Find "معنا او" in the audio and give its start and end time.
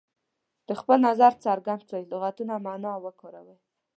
2.65-3.01